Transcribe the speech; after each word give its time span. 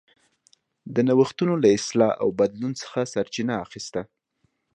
د 0.93 0.95
نوښتونو 1.07 1.53
له 1.63 1.69
اصلاح 1.77 2.13
او 2.21 2.27
بدلون 2.39 2.73
څخه 2.81 2.99
سرچینه 3.13 3.53
اخیسته. 3.65 4.01